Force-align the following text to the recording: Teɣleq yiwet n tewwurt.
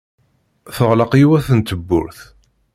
Teɣleq 0.75 1.11
yiwet 1.19 1.47
n 1.57 1.59
tewwurt. 1.67 2.19